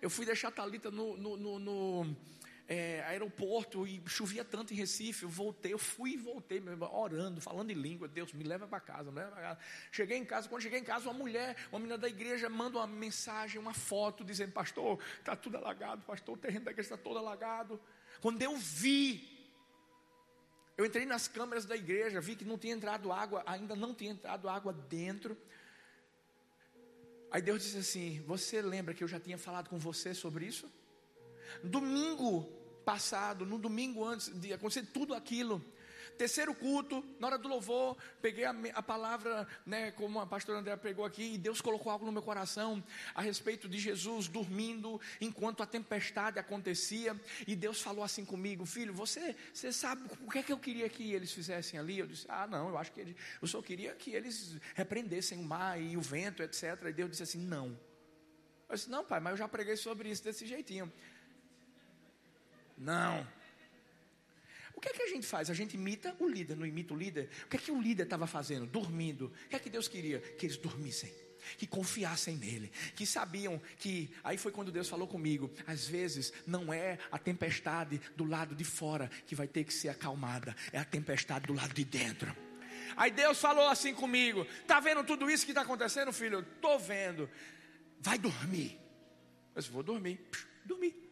[0.00, 2.16] Eu fui deixar a Thalita no, no, no, no
[2.66, 5.24] é, aeroporto e chovia tanto em Recife.
[5.24, 8.08] Eu voltei, eu fui e voltei, orando, falando em língua.
[8.08, 9.60] Deus, me leva para casa, me leva para casa.
[9.92, 12.86] Cheguei em casa, quando cheguei em casa, uma mulher, uma menina da igreja, manda uma
[12.86, 17.18] mensagem, uma foto, dizendo: Pastor, está tudo alagado, pastor, o terreno da igreja está todo
[17.18, 17.80] alagado.
[18.20, 19.28] Quando eu vi,
[20.76, 24.12] eu entrei nas câmeras da igreja, vi que não tinha entrado água, ainda não tinha
[24.12, 25.36] entrado água dentro.
[27.30, 30.72] Aí Deus disse assim: Você lembra que eu já tinha falado com você sobre isso?
[31.62, 32.44] Domingo
[32.84, 35.64] passado, no domingo antes de acontecer tudo aquilo,
[36.16, 40.76] Terceiro culto, na hora do louvor, peguei a, a, palavra, né, como a pastora André
[40.76, 42.82] pegou aqui, e Deus colocou algo no meu coração
[43.14, 48.94] a respeito de Jesus dormindo enquanto a tempestade acontecia, e Deus falou assim comigo: Filho,
[48.94, 51.98] você, você sabe o que é que eu queria que eles fizessem ali?
[51.98, 55.42] Eu disse: Ah, não, eu acho que eles, eu só queria que eles repreendessem o
[55.42, 56.80] mar e o vento, etc.
[56.86, 57.76] E Deus disse assim: Não.
[58.68, 60.92] Eu disse: Não, pai, mas eu já preguei sobre isso desse jeitinho.
[62.76, 63.26] Não.
[64.74, 65.48] O que é que a gente faz?
[65.48, 67.30] A gente imita o líder, não imita o líder?
[67.44, 68.66] O que é que o líder estava fazendo?
[68.66, 69.26] Dormindo.
[69.46, 70.18] O que é que Deus queria?
[70.20, 71.12] Que eles dormissem
[71.58, 74.10] que confiassem nele, que sabiam que.
[74.22, 78.64] Aí foi quando Deus falou comigo: às vezes não é a tempestade do lado de
[78.64, 82.34] fora que vai ter que ser acalmada, é a tempestade do lado de dentro.
[82.96, 86.40] Aí Deus falou assim comigo: tá vendo tudo isso que está acontecendo, filho?
[86.40, 87.28] Estou vendo.
[88.00, 88.78] Vai dormir.
[89.54, 90.20] Eu disse, vou dormir.
[90.64, 91.03] Dormi.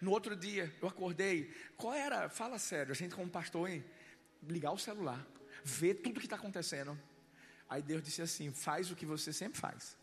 [0.00, 1.52] No outro dia, eu acordei.
[1.76, 2.28] Qual era?
[2.28, 3.84] Fala sério, a gente como pastor, hein?
[4.42, 5.26] Ligar o celular,
[5.64, 6.98] ver tudo que está acontecendo.
[7.68, 9.96] Aí Deus disse assim: faz o que você sempre faz.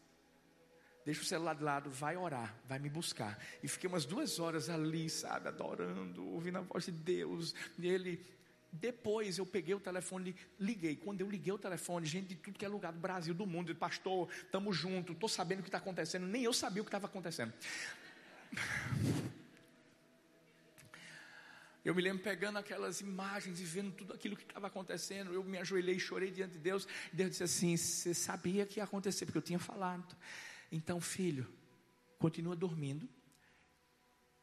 [1.06, 3.40] Deixa o celular de lado, vai orar, vai me buscar.
[3.64, 7.56] E fiquei umas duas horas ali, sabe, adorando, ouvindo a voz de Deus.
[7.80, 8.24] E ele,
[8.72, 10.96] depois eu peguei o telefone, liguei.
[10.96, 13.74] Quando eu liguei o telefone, gente de tudo que é lugar do Brasil, do mundo,
[13.76, 16.28] pastor, estamos juntos, estou sabendo o que está acontecendo.
[16.28, 17.52] Nem eu sabia o que estava acontecendo.
[21.84, 25.34] Eu me lembro pegando aquelas imagens e vendo tudo aquilo que estava acontecendo.
[25.34, 26.88] Eu me ajoelhei e chorei diante de Deus.
[27.12, 30.16] Deus disse assim: Você sabia que ia acontecer, porque eu tinha falado.
[30.72, 31.52] Então, filho,
[32.20, 33.10] continua dormindo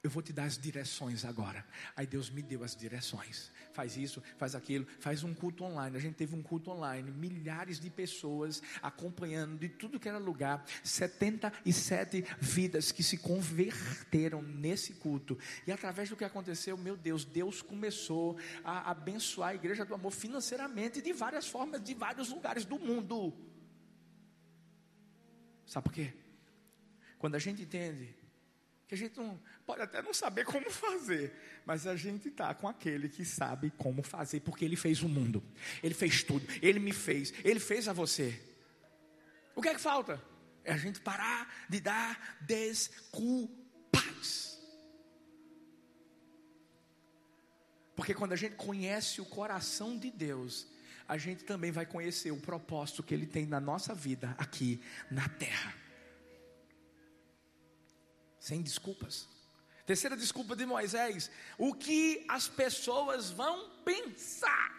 [0.08, 1.62] eu vou te dar as direções agora.
[1.94, 3.52] Aí Deus me deu as direções.
[3.74, 5.98] Faz isso, faz aquilo, faz um culto online.
[5.98, 10.64] A gente teve um culto online, milhares de pessoas acompanhando de tudo que era lugar,
[10.82, 15.38] 77 vidas que se converteram nesse culto.
[15.66, 20.12] E através do que aconteceu, meu Deus, Deus começou a abençoar a igreja do amor
[20.12, 23.34] financeiramente de várias formas, de vários lugares do mundo.
[25.66, 26.14] Sabe por quê?
[27.18, 28.17] Quando a gente entende
[28.88, 31.32] que a gente não pode até não saber como fazer,
[31.66, 35.44] mas a gente está com aquele que sabe como fazer, porque ele fez o mundo,
[35.82, 38.40] ele fez tudo, ele me fez, ele fez a você.
[39.54, 40.22] O que é que falta?
[40.64, 43.58] É a gente parar de dar desculpas.
[47.94, 50.66] Porque quando a gente conhece o coração de Deus,
[51.06, 55.28] a gente também vai conhecer o propósito que Ele tem na nossa vida aqui na
[55.28, 55.87] terra
[58.48, 59.28] sem desculpas.
[59.84, 64.76] Terceira desculpa de Moisés: o que as pessoas vão pensar.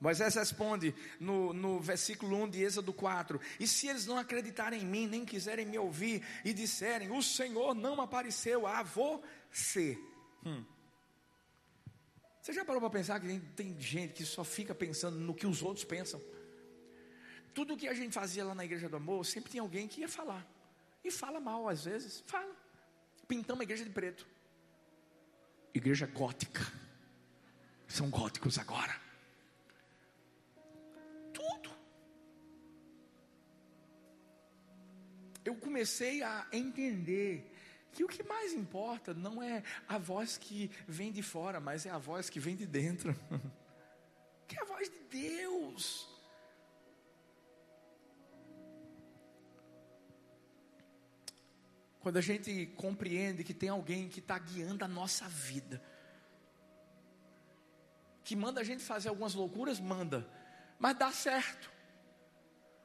[0.00, 4.86] Moisés responde no, no versículo 1 de Êxodo 4: E se eles não acreditarem em
[4.86, 9.98] mim, nem quiserem me ouvir, e disserem: O Senhor não apareceu a você.
[10.44, 10.64] Hum.
[12.40, 15.46] Você já parou para pensar que tem, tem gente que só fica pensando no que
[15.46, 16.22] os outros pensam?
[17.52, 20.08] Tudo que a gente fazia lá na igreja do amor, sempre tinha alguém que ia
[20.08, 20.55] falar.
[21.06, 22.52] E fala mal às vezes, fala.
[23.28, 24.26] Pintamos a igreja de preto.
[25.72, 26.66] Igreja gótica.
[27.86, 29.00] São góticos agora.
[31.32, 31.70] Tudo.
[35.44, 37.52] Eu comecei a entender
[37.92, 41.90] que o que mais importa não é a voz que vem de fora, mas é
[41.90, 43.14] a voz que vem de dentro.
[44.48, 46.15] que é a voz de Deus.
[52.06, 55.82] Quando a gente compreende que tem alguém que está guiando a nossa vida,
[58.22, 60.24] que manda a gente fazer algumas loucuras, manda,
[60.78, 61.68] mas dá certo.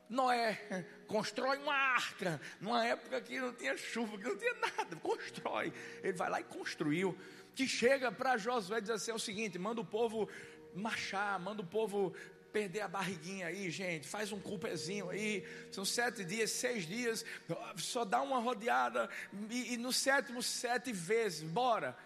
[0.10, 5.72] Noé constrói uma arca, numa época que não tinha chuva, que não tinha nada, constrói.
[6.02, 7.16] Ele vai lá e construiu.
[7.54, 10.28] Que chega para Josué e diz assim: é o seguinte, manda o povo
[10.74, 12.16] marchar, manda o povo
[12.52, 14.08] perder a barriguinha aí, gente.
[14.08, 15.46] Faz um culpezinho aí.
[15.72, 17.26] São sete dias, seis dias.
[17.78, 19.10] Só dá uma rodeada.
[19.50, 21.44] E, e no sétimo, sete vezes.
[21.44, 21.98] Bora.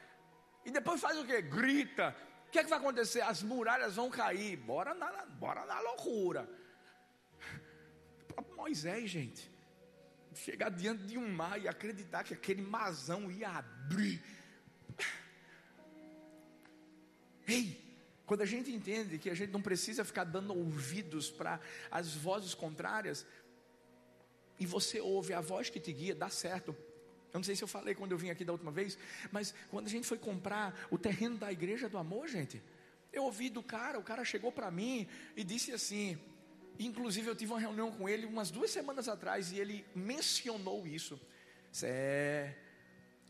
[0.63, 1.41] E depois faz o quê?
[1.41, 2.15] Grita.
[2.47, 3.21] O que é que vai acontecer?
[3.21, 4.55] As muralhas vão cair.
[4.57, 6.49] Bora na, bora na loucura.
[8.55, 9.51] Moisés, gente.
[10.33, 14.21] Chegar diante de um mar e acreditar que aquele mazão ia abrir.
[17.47, 17.84] Ei,
[18.26, 21.59] quando a gente entende que a gente não precisa ficar dando ouvidos para
[21.91, 23.26] as vozes contrárias,
[24.59, 26.76] e você ouve a voz que te guia, dá certo.
[27.34, 28.97] Eu não sei se eu falei quando eu vim aqui da última vez,
[29.32, 32.61] mas quando a gente foi comprar o terreno da igreja do amor, gente,
[33.11, 36.17] eu ouvi do cara, o cara chegou para mim e disse assim:
[36.80, 41.19] Inclusive, eu tive uma reunião com ele umas duas semanas atrás e ele mencionou isso.
[41.84, 42.53] É,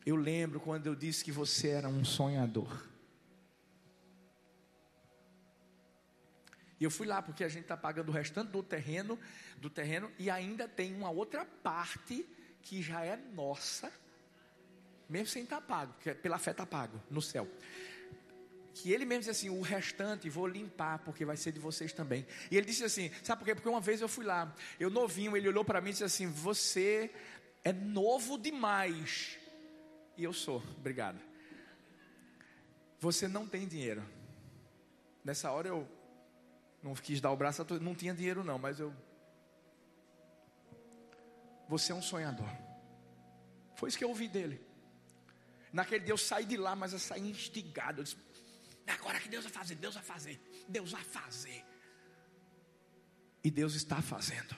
[0.05, 2.87] eu lembro quando eu disse que você era um sonhador.
[6.79, 9.19] E eu fui lá porque a gente está pagando o restante do terreno,
[9.57, 12.25] do terreno e ainda tem uma outra parte
[12.61, 13.91] que já é nossa,
[15.07, 17.47] mesmo sem estar tá pago, é pela fé está pago no céu
[18.75, 22.27] que ele mesmo disse assim: o restante vou limpar, porque vai ser de vocês também.
[22.51, 23.55] E ele disse assim: sabe por quê?
[23.55, 26.27] Porque uma vez eu fui lá, eu novinho, ele olhou para mim e disse assim:
[26.27, 27.09] você
[27.63, 29.39] é novo demais.
[30.17, 31.19] E eu sou, obrigado.
[32.99, 34.03] Você não tem dinheiro.
[35.23, 35.87] Nessa hora eu
[36.85, 38.93] não quis dar o braço, não tinha dinheiro não, mas eu.
[41.67, 42.47] Você é um sonhador.
[43.73, 44.61] Foi isso que eu ouvi dele.
[45.73, 48.01] Naquele dia eu saí de lá, mas eu saí instigado.
[48.01, 48.15] Eu disse,
[48.85, 51.65] é agora que Deus vai fazer, Deus vai fazer, Deus vai fazer.
[53.43, 54.55] E Deus está fazendo.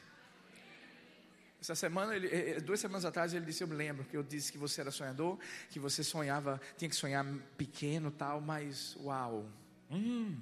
[1.61, 4.21] Essa semana, ele, eh, eh, duas semanas atrás, ele disse: Eu me lembro que eu
[4.21, 7.25] disse que você era sonhador, que você sonhava, tinha que sonhar
[7.57, 9.49] pequeno tal, mas uau.
[9.89, 10.41] Hum.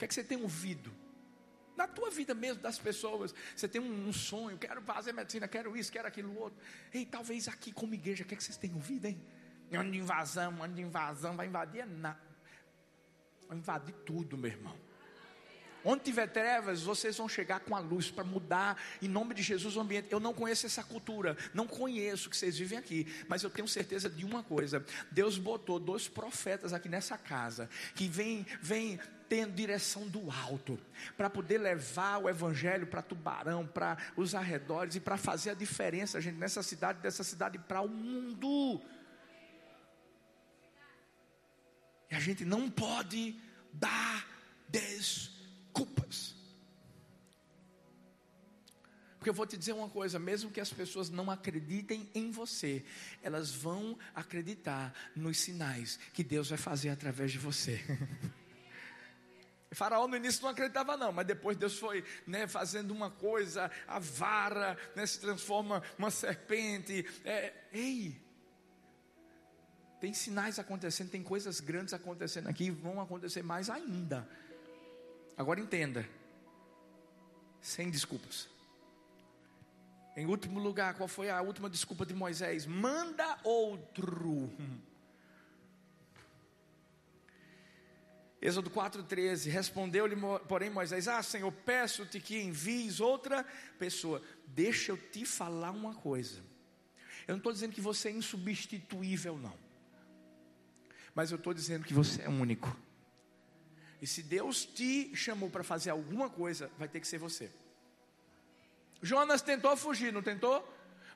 [0.00, 0.90] Que é que você tem ouvido?
[1.76, 5.76] Na tua vida mesmo, das pessoas, você tem um, um sonho, quero fazer medicina, quero
[5.76, 6.58] isso, quero aquilo outro.
[6.92, 9.22] Ei, talvez aqui como igreja, o que é que vocês têm ouvido, hein?
[9.70, 12.18] Ano de invasão, ano de invasão, vai invadir nada.
[13.46, 14.74] Vai invadir tudo, meu irmão.
[15.84, 19.76] Onde tiver trevas, vocês vão chegar com a luz para mudar, em nome de Jesus,
[19.76, 20.08] o ambiente.
[20.10, 24.08] Eu não conheço essa cultura, não conheço que vocês vivem aqui, mas eu tenho certeza
[24.08, 30.06] de uma coisa: Deus botou dois profetas aqui nessa casa, que vem, vem tendo direção
[30.08, 30.78] do alto,
[31.16, 36.20] para poder levar o evangelho para Tubarão, para os arredores e para fazer a diferença,
[36.20, 38.82] gente, nessa cidade, dessa cidade para o mundo.
[42.10, 43.36] E a gente não pode
[43.72, 44.26] dar
[44.68, 45.39] desculpas.
[49.20, 52.82] Porque eu vou te dizer uma coisa: mesmo que as pessoas não acreditem em você,
[53.22, 57.78] elas vão acreditar nos sinais que Deus vai fazer através de você.
[59.72, 63.98] Faraó no início não acreditava não, mas depois Deus foi né, fazendo uma coisa, a
[63.98, 67.06] vara né, se transforma uma serpente.
[67.22, 68.18] É, ei,
[70.00, 74.26] tem sinais acontecendo, tem coisas grandes acontecendo aqui e vão acontecer mais ainda.
[75.36, 76.08] Agora entenda,
[77.60, 78.48] sem desculpas.
[80.16, 82.66] Em último lugar, qual foi a última desculpa de Moisés?
[82.66, 84.50] Manda outro.
[88.42, 90.16] Êxodo 4,13: Respondeu-lhe,
[90.48, 93.44] porém, Moisés: Ah, Senhor, peço-te que envies outra
[93.78, 94.22] pessoa.
[94.46, 96.40] Deixa eu te falar uma coisa.
[97.28, 99.70] Eu não estou dizendo que você é insubstituível, não
[101.14, 102.76] mas eu estou dizendo que você é único.
[104.00, 107.50] E se Deus te chamou para fazer alguma coisa, vai ter que ser você.
[109.02, 110.66] Jonas tentou fugir, não tentou?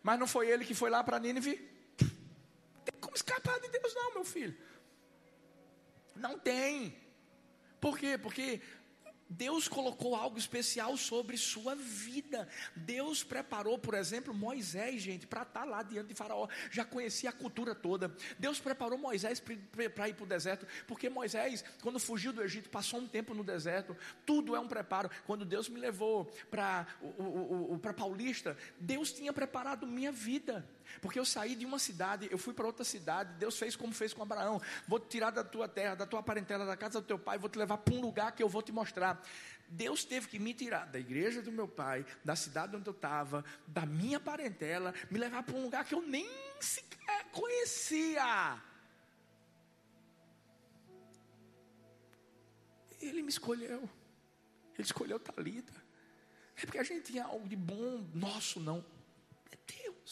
[0.03, 1.57] Mas não foi ele que foi lá para Nínive?
[1.97, 4.57] Tem como escapar de Deus, não, meu filho.
[6.15, 6.97] Não tem.
[7.81, 8.17] Por quê?
[8.19, 8.61] Porque
[9.29, 12.49] Deus colocou algo especial sobre sua vida.
[12.77, 16.49] Deus preparou, por exemplo, Moisés, gente, para estar tá lá diante de Faraó.
[16.71, 18.15] Já conhecia a cultura toda.
[18.39, 23.01] Deus preparou Moisés para ir para o deserto, porque Moisés, quando fugiu do Egito, passou
[23.01, 23.97] um tempo no deserto.
[24.27, 25.11] Tudo é um preparo.
[25.27, 26.87] Quando Deus me levou para
[27.97, 30.67] Paulista, Deus tinha preparado minha vida.
[31.01, 34.13] Porque eu saí de uma cidade, eu fui para outra cidade, Deus fez como fez
[34.13, 37.19] com Abraão: vou te tirar da tua terra, da tua parentela, da casa do teu
[37.19, 39.23] pai, vou te levar para um lugar que eu vou te mostrar.
[39.69, 43.45] Deus teve que me tirar da igreja do meu pai, da cidade onde eu estava,
[43.67, 46.29] da minha parentela, me levar para um lugar que eu nem
[46.61, 48.63] sequer conhecia.
[53.01, 53.89] Ele me escolheu,
[54.75, 55.75] ele escolheu Talita.
[56.57, 58.85] é porque a gente tinha algo de bom nosso, não.
[59.51, 60.04] É Deus.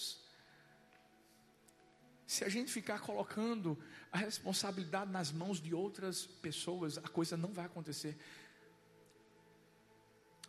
[2.43, 3.79] Se a gente ficar colocando
[4.11, 8.19] a responsabilidade nas mãos de outras pessoas, a coisa não vai acontecer.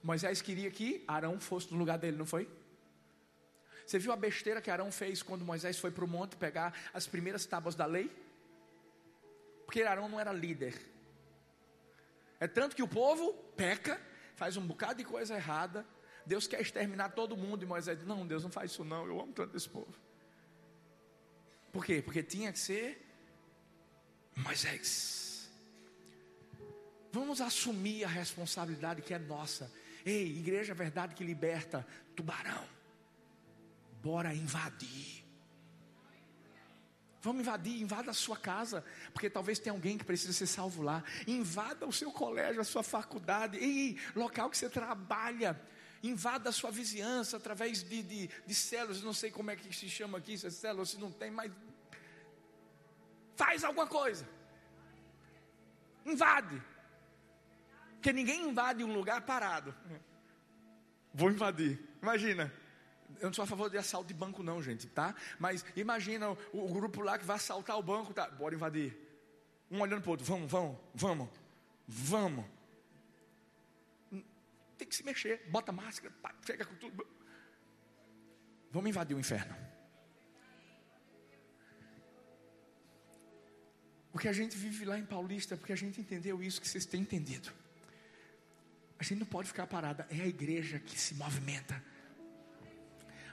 [0.02, 2.50] Moisés queria que Arão fosse no lugar dele, não foi?
[3.86, 7.06] Você viu a besteira que Arão fez quando Moisés foi para o monte pegar as
[7.06, 8.10] primeiras tábuas da lei?
[9.68, 10.74] Porque Arão não era líder.
[12.40, 14.02] É tanto que o povo peca,
[14.36, 15.86] faz um bocado de coisa errada.
[16.26, 17.62] Deus quer exterminar todo mundo.
[17.62, 19.06] E Moisés diz: Não, Deus não faz isso, não.
[19.06, 19.94] Eu amo tanto esse povo.
[21.74, 22.04] Por quê?
[22.04, 23.04] Porque tinha que ser
[24.38, 25.50] Moisés.
[27.12, 29.72] Vamos assumir a responsabilidade que é nossa.
[30.06, 32.64] Ei, igreja verdade que liberta tubarão.
[34.04, 35.24] Bora invadir.
[37.24, 41.04] Vamos invadir, invada a sua casa, porque talvez tenha alguém que precisa ser salvo lá.
[41.26, 45.60] Invada o seu colégio, a sua faculdade, ei, local que você trabalha.
[46.04, 49.90] Invada a sua vizinhança através de, de, de células, não sei como é que se
[49.90, 51.50] chama aqui, se é células, se não tem, mas
[53.38, 54.28] faz alguma coisa.
[56.06, 56.62] Invade.
[57.94, 59.74] Porque ninguém invade um lugar parado.
[61.14, 61.80] Vou invadir.
[62.02, 62.52] Imagina.
[63.22, 65.16] Eu não sou a favor de assalto de banco, não, gente, tá?
[65.40, 68.30] Mas imagina o, o grupo lá que vai assaltar o banco, tá?
[68.30, 68.98] Bora invadir.
[69.72, 71.30] Um olhando para o outro, vamos, vamos, vamos,
[71.88, 72.46] vamos.
[74.78, 76.14] Tem que se mexer, bota máscara,
[76.46, 77.08] chega com tudo.
[78.72, 79.56] Vamos invadir o inferno.
[84.12, 86.86] O que a gente vive lá em Paulista, porque a gente entendeu isso que vocês
[86.86, 87.52] têm entendido.
[89.00, 91.84] A gente não pode ficar parada, é a igreja que se movimenta.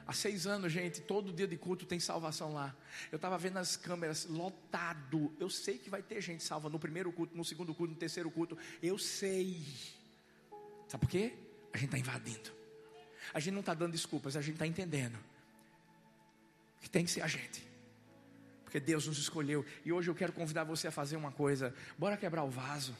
[0.07, 2.74] Há seis anos, gente, todo dia de culto tem salvação lá.
[3.12, 5.32] Eu estava vendo as câmeras lotado.
[5.38, 8.28] Eu sei que vai ter gente salva no primeiro culto, no segundo culto, no terceiro
[8.28, 8.59] culto.
[8.82, 9.64] Eu sei.
[10.91, 11.32] Sabe por quê?
[11.72, 12.51] A gente está invadindo.
[13.32, 15.16] A gente não está dando desculpas, a gente está entendendo
[16.80, 17.64] que tem que ser a gente.
[18.64, 19.64] Porque Deus nos escolheu.
[19.84, 21.72] E hoje eu quero convidar você a fazer uma coisa.
[21.97, 22.97] Bora quebrar o vaso.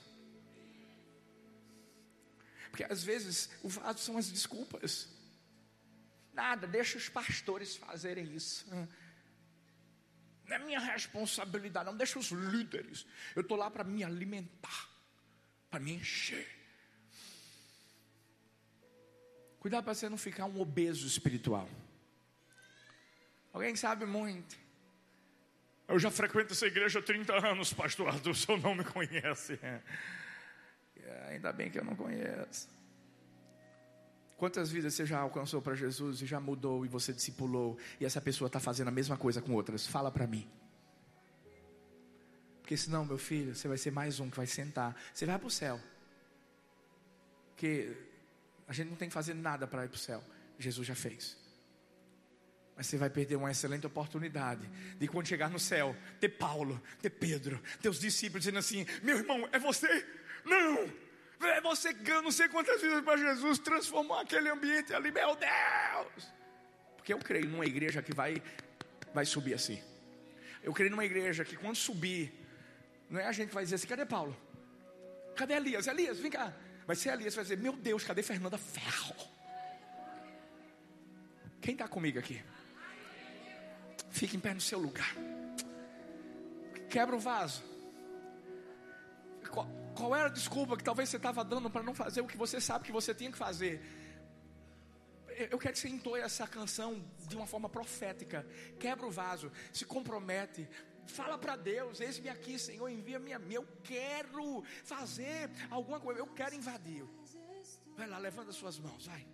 [2.71, 5.09] Porque às vezes o vaso são as desculpas.
[6.33, 8.69] Nada, deixa os pastores fazerem isso.
[10.47, 13.05] Não é minha responsabilidade, não deixa os líderes.
[13.35, 14.89] Eu estou lá para me alimentar,
[15.69, 16.60] para me encher.
[19.61, 21.69] Cuidado para você não ficar um obeso espiritual.
[23.53, 24.59] Alguém sabe muito.
[25.87, 29.59] Eu já frequento essa igreja há 30 anos, pastor Arthur, o senhor não me conhece.
[29.63, 29.83] É,
[31.29, 32.69] ainda bem que eu não conheço.
[34.37, 38.21] Quantas vidas você já alcançou para Jesus e já mudou e você discipulou e essa
[38.21, 39.87] pessoa está fazendo a mesma coisa com outras?
[39.87, 40.49] Fala para mim.
[42.63, 44.97] Porque senão, meu filho, você vai ser mais um que vai sentar.
[45.13, 45.79] Você vai para o céu.
[47.49, 47.95] Porque
[48.71, 50.23] a gente não tem que fazer nada para ir para o céu.
[50.57, 51.37] Jesus já fez.
[52.77, 57.11] Mas você vai perder uma excelente oportunidade de quando chegar no céu, ter Paulo, ter
[57.11, 60.07] Pedro, ter os discípulos dizendo assim: meu irmão, é você?
[60.45, 60.89] Não!
[61.49, 66.33] É você que não sei quantas vezes para Jesus, transformou aquele ambiente ali, meu Deus!
[66.97, 68.41] Porque eu creio numa igreja que vai,
[69.13, 69.83] vai subir assim.
[70.63, 72.33] Eu creio numa igreja que quando subir,
[73.09, 74.37] não é a gente que vai dizer assim: cadê Paulo?
[75.35, 75.89] Cadê Elias?
[75.89, 76.55] Elias, vem cá.
[76.91, 79.15] Vai ser Elias, vai dizer: meu Deus, cadê Fernanda Ferro?
[81.61, 82.43] Quem está comigo aqui?
[84.11, 85.15] Fique em pé no seu lugar.
[86.89, 87.63] Quebra o vaso.
[89.53, 92.37] Qual, qual era a desculpa que talvez você estava dando para não fazer o que
[92.37, 93.81] você sabe que você tinha que fazer?
[95.49, 98.45] Eu quero que você entoie essa canção de uma forma profética.
[98.81, 100.69] Quebra o vaso, se compromete,
[101.11, 103.55] Fala para Deus, eis-me aqui, Senhor, envia-me a mim.
[103.55, 107.05] Eu quero fazer alguma coisa, eu quero invadir.
[107.97, 109.27] Vai lá, levanta as suas mãos, vai.